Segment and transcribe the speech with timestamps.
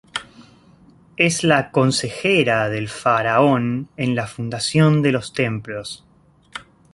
[1.15, 6.03] Es la "consejera" del faraón en la fundación de los templos.